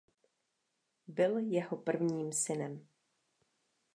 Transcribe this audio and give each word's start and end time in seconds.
Byl 1.07 1.37
jeho 1.37 1.77
prvním 1.77 2.31
synem. 2.33 2.87